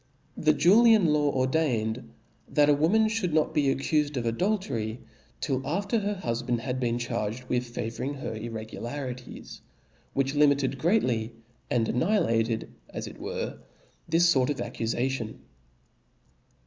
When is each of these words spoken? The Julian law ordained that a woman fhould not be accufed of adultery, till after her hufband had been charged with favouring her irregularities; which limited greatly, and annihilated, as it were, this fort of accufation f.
The 0.45 0.53
Julian 0.53 1.05
law 1.13 1.29
ordained 1.31 2.09
that 2.49 2.69
a 2.69 2.73
woman 2.73 3.05
fhould 3.05 3.33
not 3.33 3.53
be 3.53 3.65
accufed 3.65 4.17
of 4.17 4.25
adultery, 4.25 4.99
till 5.39 5.61
after 5.63 5.99
her 5.99 6.19
hufband 6.23 6.57
had 6.61 6.79
been 6.79 6.97
charged 6.97 7.43
with 7.43 7.67
favouring 7.67 8.15
her 8.15 8.33
irregularities; 8.33 9.61
which 10.13 10.33
limited 10.33 10.79
greatly, 10.79 11.33
and 11.69 11.87
annihilated, 11.87 12.73
as 12.89 13.05
it 13.05 13.19
were, 13.19 13.59
this 14.09 14.33
fort 14.33 14.49
of 14.49 14.57
accufation 14.57 15.35
f. 15.35 15.39